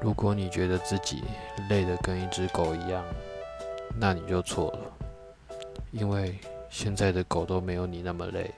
[0.00, 1.24] 如果你觉得自己
[1.68, 3.04] 累得跟一只狗一样，
[3.98, 4.78] 那你就错了，
[5.90, 6.38] 因为
[6.70, 8.48] 现在的狗都没有你那么累。